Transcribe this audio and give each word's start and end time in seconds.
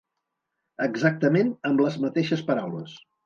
Exactament 0.85 1.53
amb 1.71 1.85
les 1.85 1.99
mateixes 2.07 2.45
paraules. 2.51 2.97